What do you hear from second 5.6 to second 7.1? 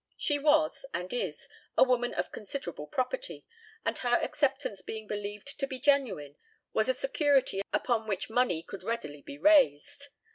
be genuine, was a